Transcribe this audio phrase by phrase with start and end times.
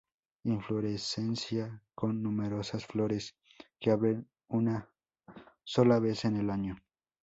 [0.45, 3.35] Inflorescencia con numerosas flores
[3.79, 4.89] que abren una
[5.63, 6.81] sola vez en el año.